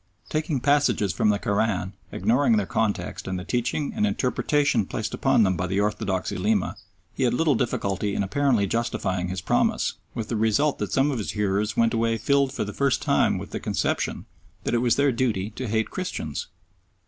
[0.29, 5.43] Taking passages from the Koran, ignoring their context and the teaching and interpretation placed upon
[5.43, 6.75] them by the orthodox Ulema,
[7.13, 11.19] he had little difficulty in apparently justifying his promise, with the result that some of
[11.19, 14.25] his hearers went away filled for the first time with the conception
[14.63, 16.47] that it was their duty to hate Christians.